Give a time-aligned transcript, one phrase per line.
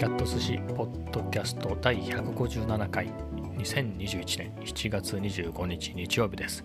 [0.00, 3.12] キャット寿司ポッドキャスト第157回
[3.58, 6.64] 2021年7月25日日曜日です。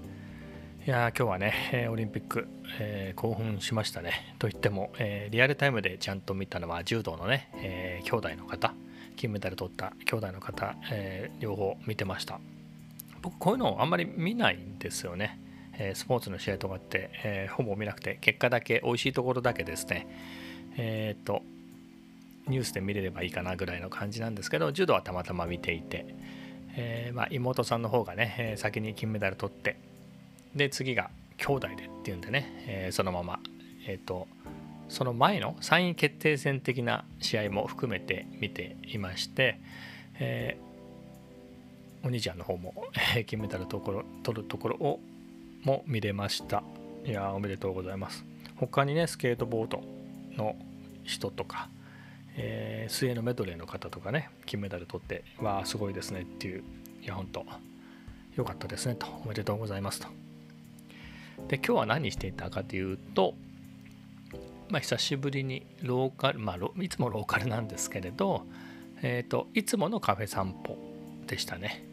[0.88, 2.48] いや今日はねオリンピック、
[2.80, 4.34] えー、興奮しましたね。
[4.40, 8.74] といっても、えー、リアルタイムでちゃんと見たのは柔道のね、えー、兄弟の方
[9.18, 12.40] 金メダル取った兄弟の方、えー、両方見てました。
[13.22, 15.42] 僕こういうのあんまり見ないんですよね、
[15.94, 20.08] スポーツの試合とかって、えほぼ見なくて結果だけ美味しいところだけですね。
[20.78, 21.42] えっ、と
[22.48, 26.06] ニュースで見れればいいかなぐらいの感じなんですけど柔道はたまたま見ていて、
[26.76, 29.78] えー、まあ、妹さんの方がね、先に金メダル取って
[30.56, 33.40] で次が兄弟でっていうんでね、えー、そのまま、
[33.88, 34.28] えーと、
[34.88, 39.60] その前の3位決定戦的な試合も含めて見ていまして、
[40.20, 42.74] えー、お兄ちゃんの方も
[43.26, 45.00] 金メダルところ取るところを
[45.64, 46.64] も見れました。
[47.04, 48.24] いやおめでとうございます。
[48.56, 49.84] 他にねスケートボード
[50.38, 50.56] の
[51.04, 51.70] 人とか
[52.38, 56.64] えー、水泳のメドレーの方とかね金メダル取ってわあすごいですねっていう
[57.02, 57.46] いや本当
[58.36, 60.08] 良かったですねとおめでとうございますと。
[61.48, 63.36] で今日は何していたかというと
[64.70, 68.44] まあ久しぶりにローカルまあいつもローカルなんですけれど
[69.02, 70.78] えっ、ー、といつものカフェ散歩
[71.28, 71.86] でしたね。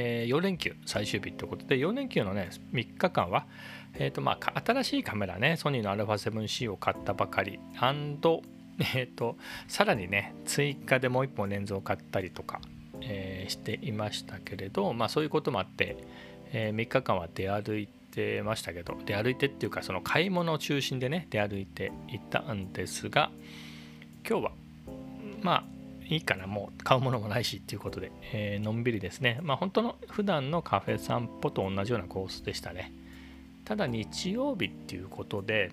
[0.00, 3.46] えー、4連休最終日ということで4連休のね3日間は、
[3.94, 7.58] えーとまあ、新しいカメラねソニーの α7C を買ったばかり
[8.78, 12.60] え、ー、とさらにね追加でもう一本レンズを買ったりとか、
[13.00, 15.96] えー、していましたけれどまあそういうこともあって、
[16.52, 23.30] えー、3日間は出歩いてましたけど出歩いてっていうかその買い物を中心でね出歩いていたんですが
[24.28, 24.52] 今日は
[25.42, 25.64] まあ
[26.08, 29.40] いいかなもう買うものもないしっていうことで、えー、のんびりですね。
[29.42, 32.92] まあ本当の普段のカフェ散歩と同じようなコースでしたね。
[33.66, 35.70] ただ日曜日っていうことで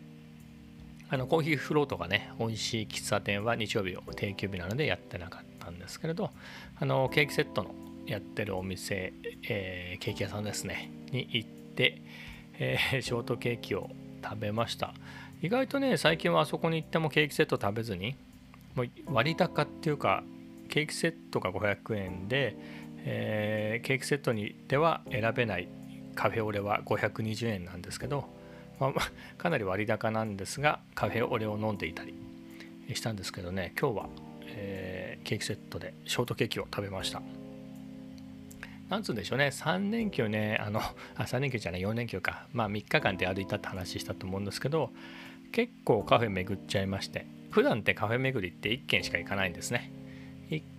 [1.09, 6.31] あのコーヒーフロートがね美味しい喫茶店は日曜日を定休日なのでやってなかったんですけれど
[6.79, 9.13] あのケーキセットのやってるお店、
[9.47, 12.01] えー、ケーキ屋さんですねに行って、
[12.59, 13.89] えー、ショートケーキを
[14.23, 14.93] 食べました。
[15.41, 18.15] 意外とね最近はあそこに行ってもケーキセット食べずに
[18.73, 20.23] もう割高っていうか
[20.69, 22.57] ケーキセットが500円で、
[22.99, 25.67] えー、ケーキセットにでは選べない。
[26.15, 28.25] カフェオレは520円なんですけど
[28.79, 28.93] まあ、
[29.37, 32.13] かなり割高なんですがカフェオレを飲んでいたり
[32.93, 34.09] したんですけどね今日は、
[34.47, 37.21] えー、ケーキセットでショートケーキを食べました。
[38.89, 40.93] なんつうんでしょうね3連休ねあのあ
[41.23, 42.47] 3連休じゃない4連休か。
[42.53, 44.91] まあ3日間で歩いたって話したと思うんですけど
[45.51, 49.91] 結構カフェ巡っちゃいまして普段ってカフェ巡りって1軒しか行かないんですね。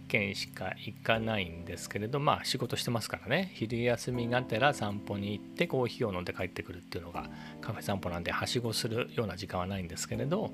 [0.09, 3.51] 軒しか行かないんですけれどまあ仕事してますからね。
[3.55, 7.29] 昼休みがてら散歩に行ってコーヒーを飲んで帰ってくるっていうのが
[7.61, 10.51] カフェ散歩なんではしごするような時間はないんですけれど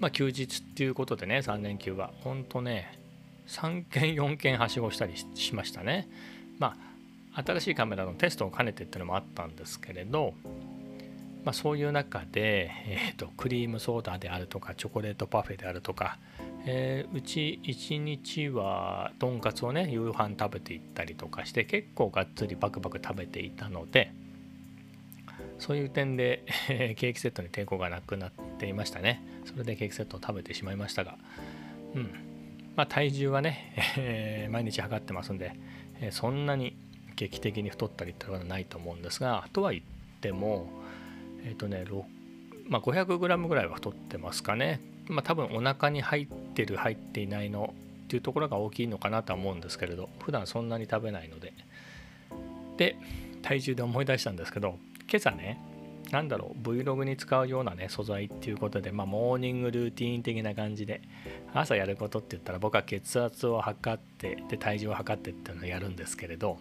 [0.00, 2.12] まあ休日っていうことでね3連休は。
[2.22, 2.98] ほんとね
[3.48, 6.08] 3件4件はしごしたりしましたね。
[6.58, 6.76] ま
[7.34, 10.34] あ新しいカメラのテストを兼ねてっていうのもあったんですけれど
[11.44, 16.18] まあ、そういう中で、えーと、クリームソーダであるとかチョコレートパフェであるとか、
[16.66, 24.12] えー、うち1日はとんかつをね夕飯食べていったりとかして結構がっつりバクバク食べていたので
[25.58, 29.22] そういう点で、えー、ケーキセットに抵抗がなくなっていましたね。
[29.44, 31.16] それでケーキセットを食べてしまいましたが。
[31.94, 32.10] うん。
[32.76, 35.52] まあ体重はね、えー、毎日測ってますんで、
[36.00, 36.76] えそんなに
[37.16, 39.84] 劇的に太ったりってことはないと思うんですがとは言っ
[40.20, 40.68] ても
[41.48, 41.84] えっ、ー、とね
[42.68, 47.72] まあ、500g ぐらいは太ってますかね、まあ、多分お腹に入ってる入っていないの
[48.04, 51.52] っていうところが大きいのかなとは思うんですけれど普段そんなに食べないので。
[52.76, 52.96] で
[53.42, 54.78] 体重で思い出したんですけど
[55.10, 55.60] 今朝ね
[56.10, 61.02] 何だろう Vlog に使うようなね素材っていうことで、まあ、モーニングルーティーン的な感じで
[61.52, 66.58] 朝やることって言ったら僕は血圧を測ってで体重を測ってっていうのをやるんですけれど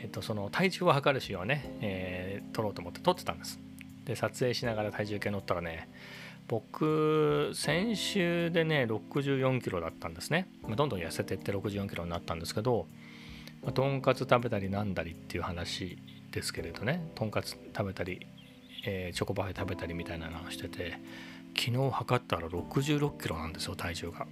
[0.00, 3.58] えーと、その体重を測る仕様をね、えー、撮ろうと思って撮ってたんです。
[4.04, 5.88] で撮影しながら体重計乗ったらね
[6.48, 12.86] 僕先週でね64キロだったんですね、まあ、どんどん痩せてって64キロになったんですけど、
[13.62, 15.98] まあ、とんかつ食べたりなんだりっていう話
[16.32, 17.10] ですけれどね。
[17.14, 18.26] とんかつ食べたり、
[18.86, 20.98] えー、チョコパフェ食べたりみたいなのをしてて
[21.54, 24.26] 昨日測ったら66キロなんですよ体重が。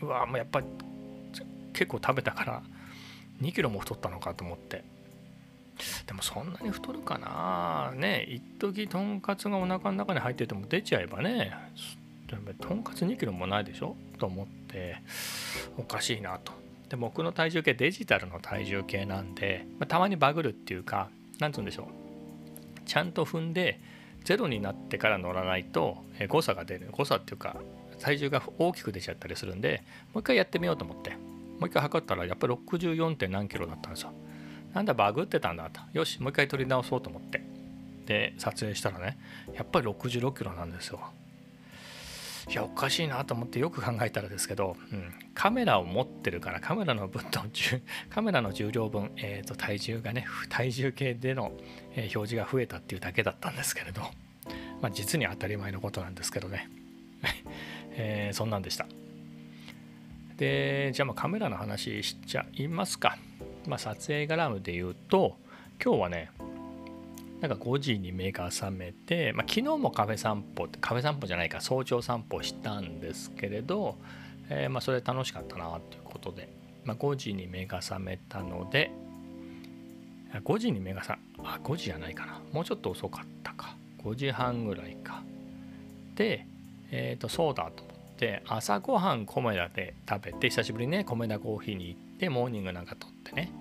[0.00, 0.66] うわもうやっぱり
[1.74, 2.62] 結構食べたから
[3.42, 4.91] 2キロも太ったのかと思って。
[6.06, 7.92] でもそんなに太るかな。
[7.96, 11.52] ね一時とんかつがお腹の中に入ってても出ちゃえばね。
[12.60, 13.96] とんかつ2キロもないでしょ？
[14.18, 14.96] と思って。
[15.76, 16.52] おかしいなと。
[16.88, 21.08] で僕の体重計デジタルの体重計なんで、まあ、たまにバグるっていうか
[21.38, 21.86] 何て言うんでしょう。
[22.86, 23.80] ちゃんと踏んで
[24.24, 25.98] ゼロになってから乗らないと
[26.28, 26.88] 誤差が出る。
[26.92, 27.56] 誤差っていうか
[28.00, 29.82] 体重が大きく出ちゃったりするんで
[30.12, 31.10] もう一回やってみようと思って。
[31.58, 33.14] もう一回測ったらやっぱり 64.
[33.14, 34.12] 点何キロだったんですよ。
[34.74, 35.80] なんだバグってたんだと。
[35.92, 37.42] よしもう一回取り直そうと思って。
[38.06, 39.16] で撮影したらね
[39.54, 41.00] やっぱり66キロなんですよ。
[42.50, 47.40] いやおかしいなと思ってよく考えたらですけど、うん、カメラを持ってるからカメラの分と
[48.10, 51.52] カメラの重量分、えー、と体重がね体重計での、
[51.94, 54.02] え表示が増えたっていうだけだったんですけれど、
[54.80, 56.68] まあ、実に当たり前のことなんですけどね、
[57.94, 58.86] えー、そんなんでした。
[60.36, 63.16] でじゃあまあカメラの話しちゃいますか、
[63.66, 65.36] まあ、撮影絡むで言うと
[65.82, 66.30] 今日はね
[67.40, 73.96] なんか5時に目が覚めて、まあ、昨日もカフェ散歩ってカフェ散歩じゃないか早朝散歩したんですけれど、
[74.48, 76.48] えー、まあそれ楽しかったなということで、
[76.84, 78.92] まあ、5時に目が覚めたので
[80.34, 83.76] 5時に目が覚あ5時じゃないかなもうちょっと遅かったか。
[84.04, 85.22] 5時半ぐらいか。
[86.14, 86.46] で
[86.90, 93.52] えっ、ー、とそうだと思って朝ごはん米田で食べて久しぶりにね米田コーヒーに行ってモーニングなんか取ってね、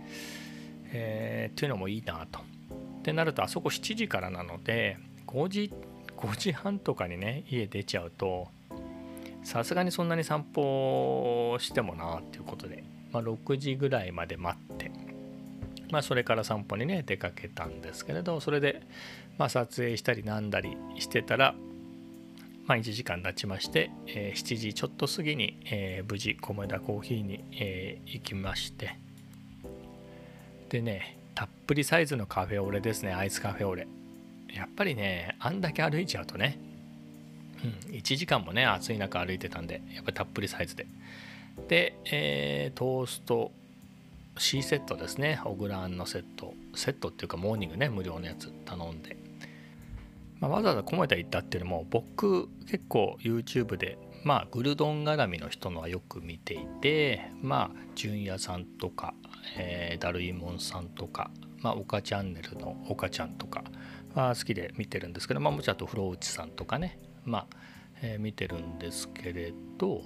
[0.91, 2.39] えー、っていうのもいいなと。
[2.39, 5.73] ってなるとあそこ7時からなので5時
[6.17, 8.47] 5時半とかにね家出ちゃうと
[9.43, 14.91] さすがにそんなに散歩してもなっていうことで、まあ、6時ぐらいまで待って
[15.89, 18.83] まあそれから散歩にね出かけたんですけれどそれで
[19.39, 21.55] まあ撮影したりなんだりしてたら
[22.67, 28.97] まあ、1時間経ちまして、えー、7時ちょっと過ぎに、えー、無事米田コーヒーに、えー、行きまして
[30.71, 33.11] でねたっぷりサイズのカフェオレですね。
[33.11, 33.87] アイスカフェオレ。
[34.53, 36.57] やっぱりねあんだけ歩いちゃうとね、
[37.89, 40.87] うん、1時間もね暑い中歩いてたんでやっぱりたっぷりサイズで。
[41.67, 43.51] で、えー、トースト
[44.37, 45.41] C セットですね。
[45.43, 46.53] オグランのセット。
[46.73, 49.17] セットっていうかモーニングね無料のやつ頼んで、
[50.39, 59.13] まあ、わざわざ込めて行ったっていうのも僕結構 YouTube でまあグルドン絡みの人のはよく見ていてまあ純也さんとか
[59.57, 63.63] えー、ダルイモンさんとか、まあ、岡チャンネルの岡ちゃんとか
[64.13, 67.47] は好きで見てるんですけど、まあ、もちろんあと風呂内さんとかね、まあ
[68.01, 70.03] えー、見てるんですけれど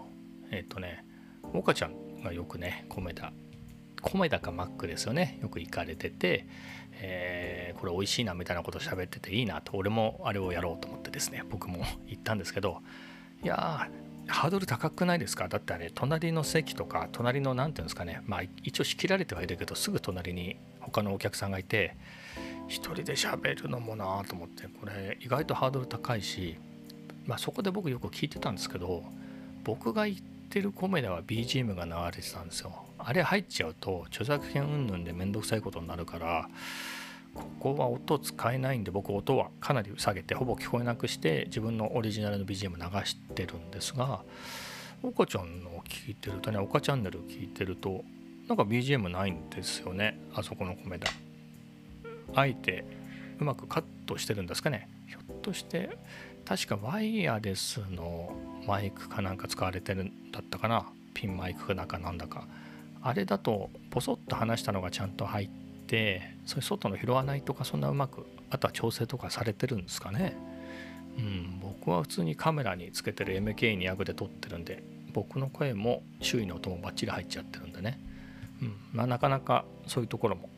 [0.51, 1.05] えっ、ー、とね
[1.53, 3.31] 岡ちゃんがよくね米田
[4.01, 6.47] 米田かマックですよねよく行かれてて、
[6.93, 12.79] えー、これ美味しいなみたいなこと喋ってていいなと俺もあれをやろうと思ってですね僕も行ったんですけど
[13.43, 13.89] いや
[14.27, 15.47] ハードル高くないですか？
[15.47, 18.21] だってあれ隣の席とか隣の何ていうんですかね。
[18.25, 21.95] まあ一応仕切られてはいるけどすぐ隣に他のお客さんがいて
[22.67, 26.57] 1人で喋るのもなと思ってこれ意外とハードル高いし、
[27.25, 29.03] まあ、そこで僕よく聞いてたんですけど
[29.63, 30.17] 僕が言っ
[30.49, 32.73] てるコメダは BGM が流れてたんですよ。
[32.97, 36.49] あれ入っちゃうと著作権云々でめんどくさいことになるから
[37.35, 44.21] ここは音使えないんで僕音はかなり下げてほぼ聞こえなくして自分のオリジナルの BGM 流してるんですが
[45.03, 48.03] 岡ちゃんの聞いてるとね岡チャンネル聞いてると
[48.47, 51.09] なんか BGM ないんですよねあそこの米田
[52.33, 52.85] あえて
[53.39, 54.89] うまくカットしてるんですかね。
[55.07, 55.97] ひょっとして
[56.45, 58.31] 確かワイヤレスの
[58.65, 60.87] マイクかなんか使われてるんだったかな。
[61.13, 62.47] ピンマイクかなんかなんだか。
[63.01, 70.35] あれだとポソッと話したのがちゃんと入っててそういう外の拾わないとかそんなうまくあとは調整とかされてるんですかね。
[71.17, 77.99] うん僕は普通にカメラにつけてる MK200 で撮ってるんで僕の声も周囲の音もバッチリ入っちゃってるんでね、
[78.61, 80.49] うんまあ、なかなかそういうところも。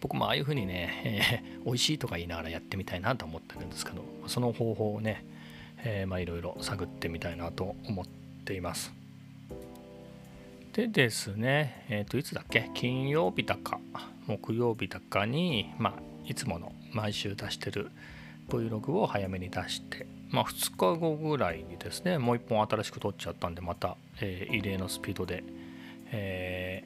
[0.00, 5.24] 僕もああいうふうにね、えー、 美味しいとか言いながらやってみたいなと思ってるんですけどその方法をね、
[5.78, 8.06] え、まあいろいろ探ってみたいなと思っ
[8.44, 8.99] ています。
[10.72, 12.70] でですね、えっ、ー、といつだっけ？
[12.74, 13.80] 金曜日だか
[14.26, 17.90] 木曜日だかに、まあ、いつもの毎週出してる
[18.48, 25.42] Vlog を早めに出して、まあ、2日後ぐらいにですねもう1本新しく撮っちゃったんでまた、えー、異例のスピードで、
[26.12, 26.84] え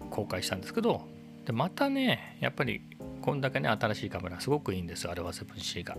[0.00, 1.02] ー、公開したんですけど
[1.46, 2.80] でまたねやっぱり
[3.20, 5.96] こんだけね新しいカメラすごくいいんですよアルファ 7C が。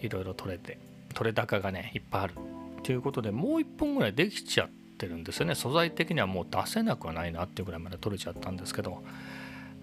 [0.00, 0.78] いろいろ撮れて
[1.14, 2.34] 撮れ高がねいっぱいある。
[2.82, 9.02] ということでもう1本ぐらいできちゃっててるんですよね素材的にはもう出せなくはないなっていうぐらいまで撮れちゃったんですけど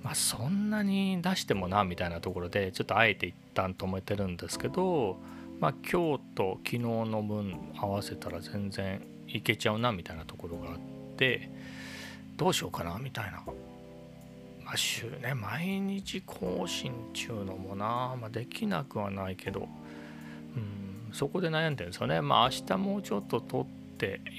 [0.03, 5.17] まあ、そんなに出してもなみたいなところでちょっとあえて一旦止めてるんですけど、
[5.59, 10.77] まあ、今日と昨日の分合わせたら全然いけちゃうなみたいなところがあっ
[11.17, 11.49] て
[12.35, 13.43] どうしようかなみたいな。
[14.65, 19.67] ま、週ね毎日更新中のもな、まあ、できなくはないけど、
[20.55, 22.21] うん、そこで悩んでるんですよね。
[22.21, 23.65] まあ明日もうちょっと撮っ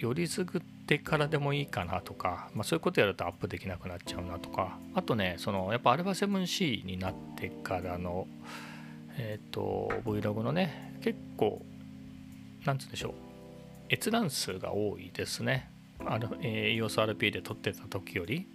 [0.00, 4.78] よりすぐってからでもいいかなとか、まあ、そういうことやるとアップできなくなっちゃうなとか。
[4.94, 8.26] あとねそのやっぱ α7C になってからの
[9.18, 11.64] えっ、ー、と Vlog のね結構
[12.64, 13.14] なんつうんでしょう。
[13.90, 15.70] 閲覧数が多いですね。
[16.40, 18.48] え、EOSRP で撮ってた時より、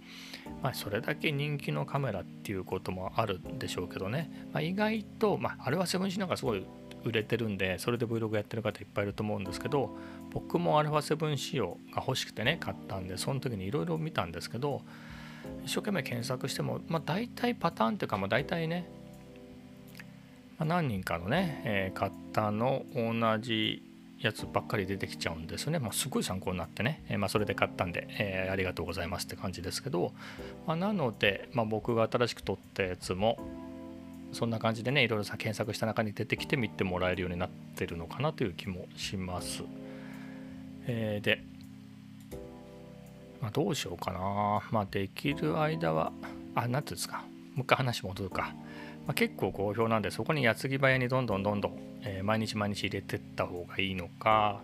[0.62, 6.66] まあ、それだけ人気のカメラっていうこともあるんでしょうけどね、まあ、意外と、まあ、あれは 7C なんかすごい
[7.08, 9.96] 売れてるんでそれで Vlog やってる方いっぱいいると思うんですけど
[10.30, 14.82] 僕も α7 仕様が欲しくてね買ったんでその時にいろいろ見たんですけど
[15.64, 18.88] 一生懸命検索しても、まあ、大体パターンっていうか、まあ、大体ね、
[20.58, 23.82] まあ、何人かのね、えー、方の同じ
[24.20, 25.78] やつばっかり出てきちゃうんですよね。
[25.78, 30.12] まあ、すごい参考になってね、えー、まあ、それで買ったんで、えー、ありがとうございますって感じですけど、
[30.66, 33.38] まあ、なので、ま僕が新しく撮ったやつも
[34.32, 39.62] そんな感じでねいろいろさ検索した中に出てきて見てもらえるようになってるのかなという気もします。
[40.86, 41.44] えー、で、
[43.40, 44.62] まあ、どうしようかな。
[44.70, 46.12] まあ、できる間は、
[46.54, 48.54] あ、なんていうんですか、もう一回話戻るか。
[49.06, 54.62] まあ、結構好評なんで、そこに矢継ぎ早にどんどんどんどん、えー、毎日毎日入れてった方がいいのか、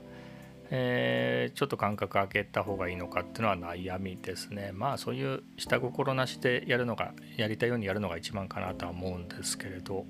[0.71, 4.71] えー、ちょっと間隔空けた方がいいのかっていうのは悩みですね。
[4.73, 10.07] まあそういう下心なしでやるのがやりたいようにやるのが一番かなとは思うんですけれど、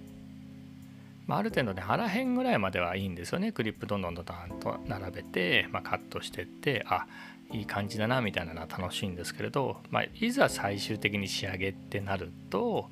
[1.26, 3.52] まあ、ある程度ね腹辺ぐらいまではいいんですよね。
[3.52, 7.06] クリップどんどんどんどんと並べて、まあ、カットしてってあ
[7.52, 12.90] いい感じだなみたいなのは楽しいんですけれど、まあ、いざ最終的に仕上げってなると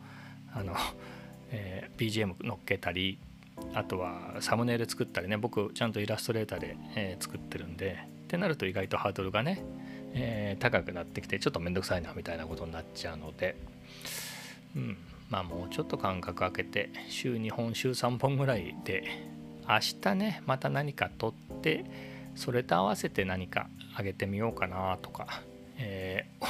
[0.53, 0.75] あの、
[1.51, 3.19] えー、BGM 乗っけたり
[3.75, 9.63] あとはサムネイル作ったりね僕ちゃんとイラストレーターで、えー、作ってるんでってなると意外とハードルがね、
[10.15, 13.57] えー、高くなってきてちょっとめんどくさいなみたいなことになっちゃうので
[14.77, 14.97] うん
[15.31, 19.05] まあもうちょっと間隔空けて週2本週3本ぐらいで
[19.69, 21.85] 明日ねまた何か撮って
[22.35, 25.43] それと合わせて何かあげてみようかなとか、
[25.79, 26.47] えー、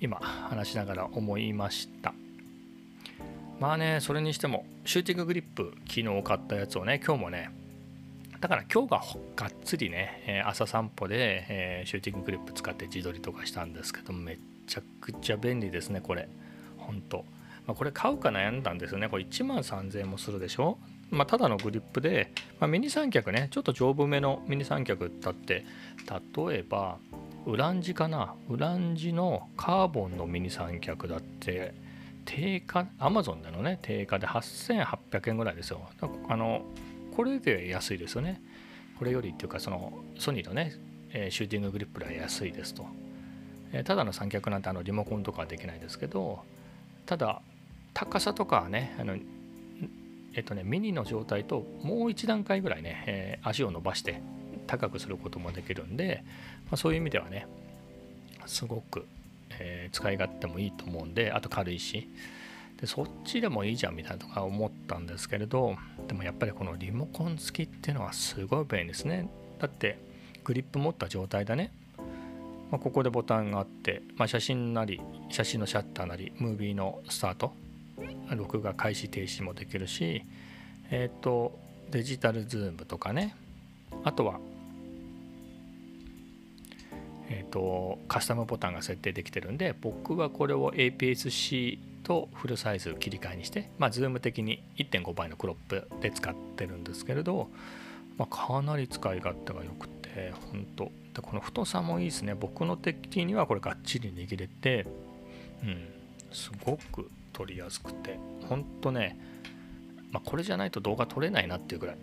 [0.00, 2.14] 今話しながら思いました。
[3.62, 7.48] まあねそれにしてもシューティンググリップ昨日買ったやつをね今日もね
[8.40, 9.02] だから今日が
[9.36, 16.28] がっつりね朝散歩で、え、シューティンググリップ使って自撮りとかしたんですけどめちゃくちゃ便利ですねこれ。
[16.76, 17.24] ほんと、
[17.68, 19.08] まあ、これ買うか悩んだんですよね。
[19.08, 20.76] これ1万3000円もするでしょ？
[21.12, 25.64] まあ、ただのグリップで、まあ、ミニ三脚ねちょっと丈夫めのミニ三脚だって
[26.36, 26.98] 例えば
[27.46, 28.34] ウランジかな？
[28.48, 31.80] ウランジのカーボンのミニ三脚だって
[32.24, 35.88] 定価アマゾンでのね定価で8800円ぐらいですよ。
[36.28, 36.62] あの
[37.16, 38.40] これで安いですよね。
[38.98, 40.72] これよりっていうかそのソニーのね
[41.30, 42.86] シューティンググリップでは安いですと。
[43.84, 46.40] ただの三脚なんてあのリモコンとかはできないですけど
[47.06, 47.40] ただ
[47.94, 49.16] 高さとかはねあの
[50.34, 54.20] えっとねミニの状態ともう一段階ぐらいね、え、足を伸ばして
[54.66, 56.22] 高くすることもできるんで、
[56.66, 57.46] まあ、そういう意味ではね
[58.46, 59.06] すごく
[59.60, 62.08] えー、使い勝手もいいと思うんであと軽いし
[62.80, 65.76] でそっちでもいいじゃんみたいなとか思ったんですけれど
[66.08, 69.28] でもやっぱりこのリモコン付きっていうのはすごい便利ですね。
[69.60, 69.98] だって
[70.42, 71.72] グリップ持った状態だね、
[72.72, 77.52] まあ、ここでボタンがあって、まあ、写真なり写真のシャッターなりムービーのスタート
[78.34, 80.24] 録画開始停止もできるし
[80.90, 81.56] えっ、ー、と
[81.92, 83.36] デジタルズームとかね。
[84.04, 84.40] あとは
[87.34, 97.48] えーと、カスタムボタンが設定できてるんで僕はこれを APS-C とフルサイズ切り替えにして、まあ、ズーム的に1.5倍のクロップで使ってるんですけれど、
[98.18, 100.90] まあ、かなり使い勝手が良くて本当で
[101.22, 102.34] この太さもいいですね。
[102.34, 104.86] 僕の的にはこれがっちり握れて
[105.62, 105.88] うん
[106.32, 109.18] すごく撮りやすくて本当ね
[110.10, 111.96] まあ、これじゃないと動画撮れないなっていうぐらい。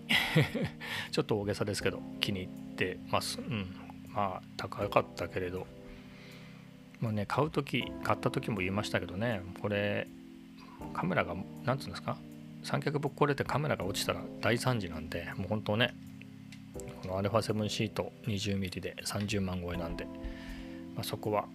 [1.12, 3.67] ちょっと大げさですけど気に入ってます、うん、
[4.13, 5.67] まあ高かったけれど。
[7.01, 9.41] もうね買う時買った時も言いましたけどね。
[9.61, 10.05] これ
[10.93, 12.17] カメラが何て言うんですか？
[12.61, 15.93] 三脚ぶっ壊れてカメラが落ちたら大惨事なんでもう本当ね。
[17.01, 20.05] この α7C と 20mm で30万超えなんで、
[20.95, 21.45] まあ、そこは、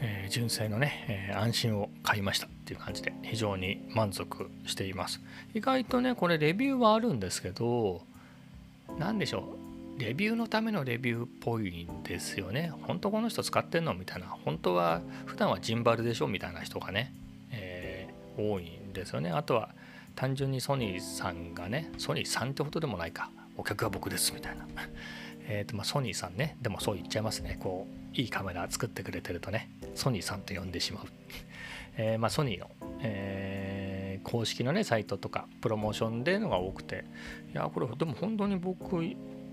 [0.00, 5.20] えー、純正のね、えー、安心を買いましたっていう感じで非常に満足しています。
[5.54, 8.02] 意外とねこれレビューはあるんですけど
[8.96, 9.63] 何でしょう？
[9.98, 12.72] レビューのためのレビューっぽいんですよね。
[12.82, 14.26] 本当この人使ってんのみたいな。
[14.26, 17.14] 本当は普段はジンバルでしょみたいな人がね、
[17.52, 19.30] えー、多いんですよね。
[19.30, 19.74] あとは
[20.16, 23.30] 単純にソニーさんがね、ソニーさんってことでもないか。
[23.56, 24.66] お客は僕ですみたいな。
[25.46, 27.56] えっとまあソニーさんね、でもそう言っちゃいますね。
[27.60, 31.04] こう、いいカメラ作ってくれてるとね、ソニーさんと呼んでしまう。
[31.96, 32.68] えー、まあソニーの、
[33.00, 37.04] えー、公式のね、サイトとかプロモーションでのが多くて、
[37.52, 39.04] いや、これでも本当に僕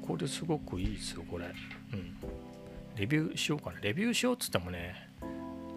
[0.05, 1.45] これすごくいいですよこれ。
[1.45, 2.15] うん。
[2.95, 3.79] レビューしようかな。
[3.79, 5.09] レビューしようっつってもね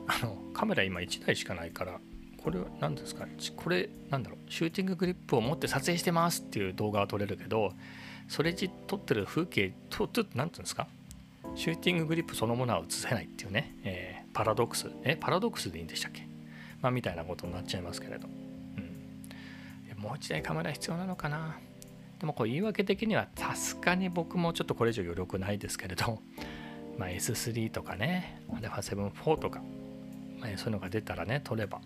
[0.06, 2.00] あのカメラ今1台しかないから
[2.42, 3.26] これ何ですか？
[3.56, 4.52] これなんだろう？
[4.52, 7.72] シューティンググリップを持って撮影してますっていう動画は撮れるけど
[8.28, 10.88] それじ撮ってる風景と何て言うんですか？
[11.54, 14.90] シューティンググリップそのものは映せないっていうね、えー、パラドックス。
[15.04, 16.26] えパラドックスでいいんでしたっけ？
[16.82, 21.56] まあみたいなことになっちゃいますけれど、うん、もう一台カメラ必要なのかな？
[22.18, 26.20] でもこう言い訳的にはさすがに僕もちょっとこれ以上余力ないですけれど、
[26.98, 29.62] まあ、S3 とかね α7-4 とか、
[30.38, 31.80] まあ、そういうのが出たらね撮れば、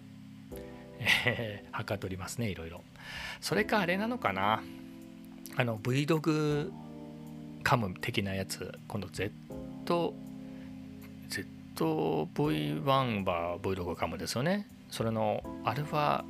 [1.24, 2.82] えー、はかどりますねいろいろ。
[3.40, 4.62] それかあれなのかな
[5.56, 6.70] あの Vlog
[7.62, 9.32] カム的なやつ今度 Z
[11.76, 14.68] ZV-1 は Vlog カムですよね。
[14.90, 16.24] それの α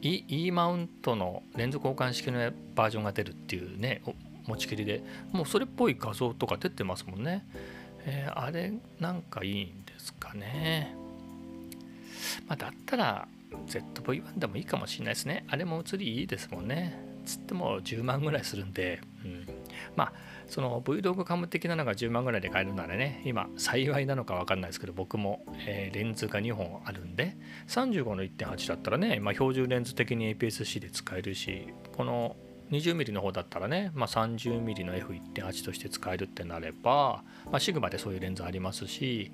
[0.00, 2.38] E, e マウントのレンズ交換式の
[2.74, 4.02] バージョンが出るっていうね
[4.46, 5.02] 持ちきりで
[5.32, 7.46] もうそれっぽい画像とか出てますもんね、
[8.06, 10.94] えー、あれなんかいいんですかね。
[12.46, 13.28] まあ、だったら
[13.66, 15.44] ZV-1 でもいいかもしれないですね。
[15.48, 16.98] あれも映りいいですもんね。
[17.24, 19.46] つっても10万ぐらいするんで、うん、
[19.96, 20.12] まあ
[20.46, 27.36] その Vlog カム的なのが10万ぐらいで買えるならね今幸いなのか分かんないですけど僕も、えー、レンズが2本あるんで
[27.68, 32.36] 35の1.8だったらね、まあ、標準レンズ的に APS-C で使えるしこの
[32.70, 39.32] 20mm の方だったらね、まあ、30mm の F1.8 として使えるってなれば、まあ、シグマでそういうレンズありますし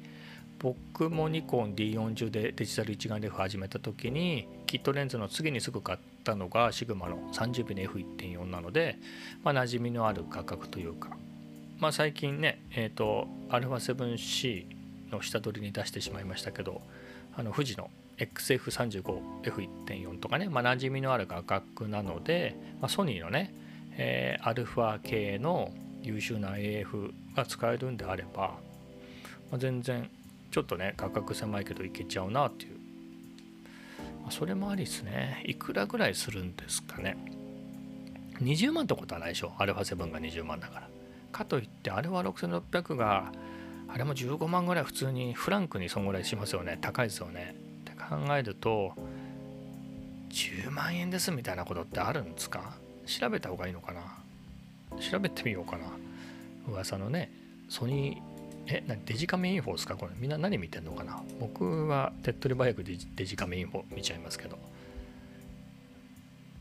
[0.59, 8.99] 僕もニコン D40 でデジタル一眼レフ始めた時にキットレンズの次にすぐ買ったのがシグマの 30mm の F1.4 なので、
[9.45, 11.11] まあ、馴染みのある価格というか、
[11.79, 14.67] まあ、最近ねえ、ー、と α7C
[15.13, 16.83] の下取りに出してしまいましたけど
[17.37, 23.53] あの富士の XF35F1.4 とかね、まあ、馴染みのある価格なので、まあ、ソニーのね、
[23.97, 28.59] えー、α 系の優秀な AF が使えるんであれば、
[29.51, 30.11] まあ、全然
[30.51, 32.74] ちょっとね価格狭いけどいけちゃうなっていう、
[34.31, 35.43] それもありですね。
[35.47, 37.17] いくらぐらいするんですかね。
[38.41, 39.53] 20万ってことはないでしょ。
[39.59, 40.89] α7 が20万だから。
[41.31, 43.33] かといってあれは6600が
[43.89, 46.79] あれも15万ぐらい普通にフランクにそんぐらいしますよね。
[46.81, 47.55] 高いですよね。
[47.83, 48.95] って考えると
[50.31, 52.75] 10万円ですみたいなことってあるんですか？
[53.07, 54.01] 調べた方がいいのかな？
[54.99, 55.87] 調べてみようかな。
[56.69, 57.31] 噂のね
[57.69, 58.34] ソニー
[58.67, 59.97] え、なデジカメインフォですか？
[59.97, 61.23] これみんな何見てんのかな？
[61.39, 64.59] 僕は手っ取り早くデジデジカメインフォ見ちゃいますけど。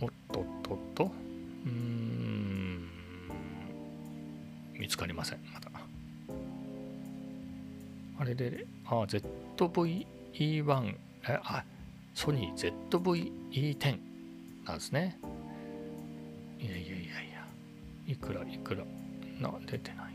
[0.01, 1.05] おっとっとっと。
[1.05, 2.89] うーん。
[4.73, 5.39] 見つかりません。
[5.53, 5.71] まだ。
[8.19, 9.05] あれで、あ、
[9.57, 10.95] ZV-E1、
[11.27, 11.63] え、あ、
[12.13, 13.99] ソニー ZV-E10
[14.65, 15.17] なんですね。
[16.59, 16.97] いやいやいやい
[17.33, 17.45] や。
[18.07, 18.83] いくらいくら。
[19.39, 20.12] な、出てない。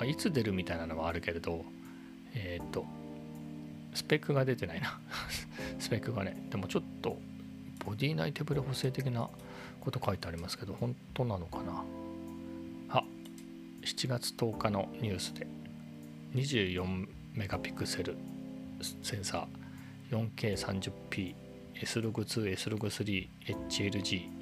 [0.00, 1.64] あいつ出るみたいなのはあるけれど
[2.34, 2.86] えっ、と
[3.94, 5.00] スペックが出てないな。
[5.78, 6.36] スペックがね。
[6.50, 7.20] でもちょっと
[7.84, 9.28] ボディ内手ブレ補正的な
[9.80, 11.84] こと書いてありますけど本当なのかな。
[12.88, 13.04] あ
[13.82, 15.46] 7月10日のニュースで。
[16.34, 18.16] 24メガピクセル
[19.02, 20.28] センサー。
[20.34, 21.34] 4K30p
[21.80, 23.28] S6-2、S6-3、
[23.68, 24.39] HLG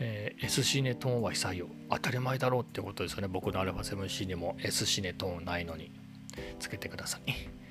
[0.00, 5.90] えー、S シネトーンは非採用当たり前だろうってことですよね僕の α7C にも S シネトーンないのに
[6.58, 7.20] つけてください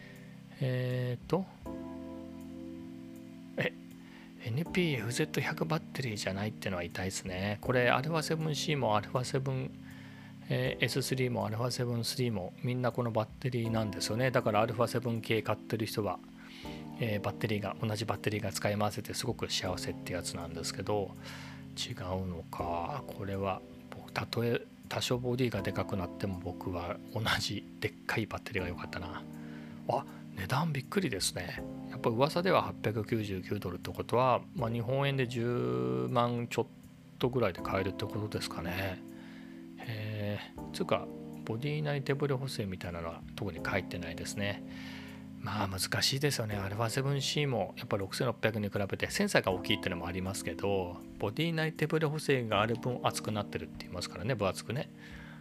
[0.62, 1.46] えっ、ー、と
[3.58, 3.74] え
[4.46, 9.70] NPFZ100 バッテリーじゃないってのは痛いですねこれ α7C も α7
[10.50, 16.20] S3 も α7-3 もみんなこのバッテリーなんですよねだから α7 系買ってる人は、
[17.00, 21.12] えー、バッテリーが同じバッテリーが使い回せてすごく幸せってやつなんですけど
[21.77, 23.03] 違うのか。
[23.07, 23.61] これは
[24.13, 29.23] たとえ多少ボディがでかくなっても僕は同じでっかいバッテリーが良かったな。
[29.89, 30.05] あ
[30.37, 31.63] 値段びっくりですね。
[31.91, 36.67] やっぱ噂では899ドルってことは、まあ、日本円で10万ちょっ
[37.19, 39.03] とぐらいで買えるってことですかね。
[39.79, 41.07] へえつうか
[41.45, 44.63] ボディ内手ブレ補正みたいなのは特に書いてないですね。
[45.41, 46.57] まあ難しいですよね。
[46.57, 54.35] α7C もやっぱ6600に比べてセンサーが大きいっていうのもありますけどボディ内手ブレ補正がある分厚くなってるって言いますからね。
[54.35, 54.91] 分厚くね。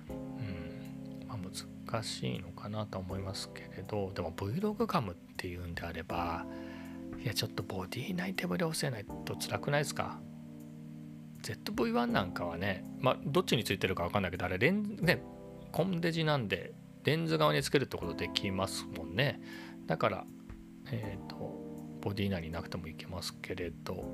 [0.09, 1.27] うん。
[1.27, 6.45] まあ難しいのかなと思いますけれどでも Vlog カムっていうんであれば
[7.21, 10.19] いやちょっとボディ内手ブレ補正ないと辛くないですか
[11.43, 15.21] ？ZV-1 なんかはねまあどっちについてるか分かんないけどあれレンね
[15.71, 19.41] コンデジなんでレンズ側につけるってことできますもんね。
[19.89, 20.23] だから
[20.91, 21.35] えっ、ー、と
[21.99, 24.05] ボディ内になくてもいけますけれど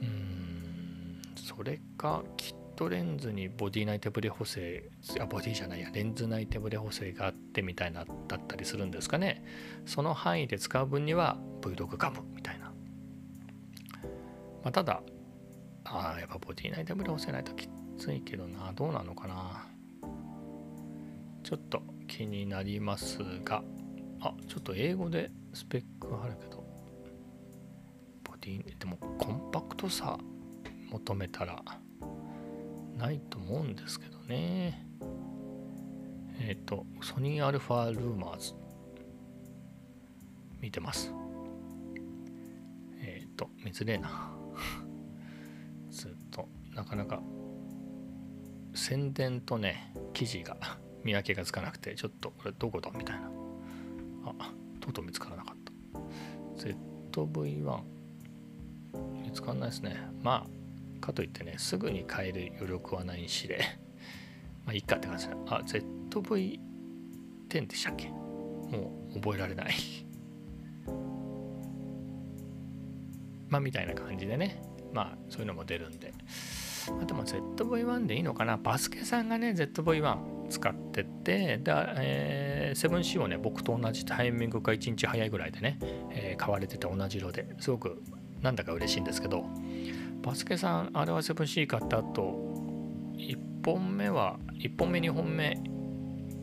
[0.00, 4.88] うんそれかキットレンズにボディ内手ブレ補正
[5.20, 9.44] あボディじゃないやレンズ内手ブレ補正があってみたいなだったりするんですかね。
[9.84, 12.72] その範囲で使う分には Vlog ガムみたいな、ま
[14.64, 15.02] あ、ただ
[15.84, 18.72] ああやっぱボディ内でブレ押せないときついけどな。
[18.74, 19.66] どうなのかな。
[21.42, 23.62] ちょっと気になりますが。
[24.20, 26.64] あちょっと英語でスペックがあるけど。
[28.24, 30.18] ボディでもコンパクトさ
[30.90, 31.62] 求めたら
[32.96, 34.86] ないと思うんですけどね。
[36.40, 38.54] えっ、ー、とソニーアルファルーマーズ。
[40.60, 41.12] 見てます。
[43.00, 44.30] えっ、ー、と見づれえな。
[45.90, 47.20] ずっとなかなか
[48.74, 50.56] 宣伝とね記事が
[51.04, 52.90] 見分けがつかなくてちょっとこれどこだ？
[52.90, 53.35] みたいな。
[54.38, 55.72] あとうとう見つからなかった。
[57.20, 57.80] ZV-1
[59.22, 59.96] 見つかんないですね。
[60.22, 60.50] まあ
[61.00, 63.60] かといってねすぐに買える余力はないしで
[64.64, 65.36] まあいいかって感じだ。
[65.46, 68.08] あ ZV-10 でしたっけ？
[68.08, 69.74] もう覚えられない。
[73.48, 74.60] まあみたいな感じでね。
[74.92, 76.12] まあそういうのも出るんで。
[76.88, 78.56] あとまあ ZV-1 でいいのかな？
[78.56, 85.78] バスケさんがね ZV-1 使ってて、でえー、7C をね、僕と同じタイミングか1日早いぐらいでね、
[86.10, 88.02] えー、買われてて同じ色ですごく
[88.42, 89.46] なんだか嬉しいんですけど、
[90.22, 92.54] バスケさん、あれは 7C 買った後、
[93.16, 95.58] 1本目は、1本目、2本目、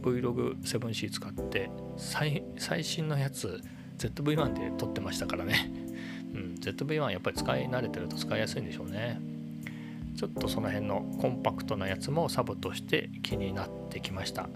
[0.02, 2.44] Vlog7C 使って最、
[2.82, 3.62] 新のやつ、
[4.00, 5.72] ZV-1 で撮ってましたからね。
[6.34, 9.22] うん、ZV-1 やっぱり使い慣れてると使いやすいんでしょうね。
[10.16, 14.48] ちょっとその辺のコンパクトなやつもサブとして気になってきました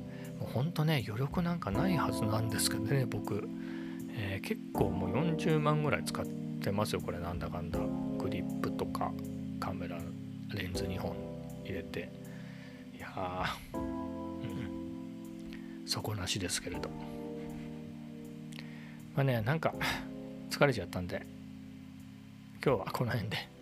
[0.57, 3.47] ほんとね余力なんかないはずなんですけどね僕、
[4.09, 7.19] えー、結構もう40万ぐらい使ってますよこれ。
[7.19, 7.77] なんだかんだ。
[8.17, 9.11] グリップとか
[9.59, 9.99] カメラ
[10.55, 11.15] レンズ2本
[11.63, 12.11] 入れて。
[12.97, 16.89] いや、うん、底なしですけれど。
[19.15, 19.75] まあねなんか
[20.49, 21.21] 疲れちゃったんで
[22.65, 23.56] 今日はこの辺で。